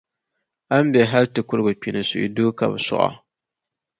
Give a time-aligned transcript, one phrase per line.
[0.73, 3.09] a ni be hal ti kurigi n-kpi ni suhudoo, ka bɛ sɔɣ’ a.